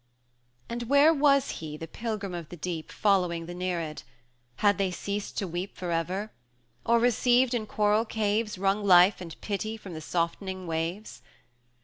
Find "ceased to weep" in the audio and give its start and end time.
4.89-5.77